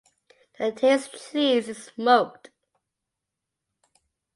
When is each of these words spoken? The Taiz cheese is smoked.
The 0.57 0.71
Taiz 0.71 1.07
cheese 1.29 1.67
is 1.69 1.83
smoked. 1.83 2.49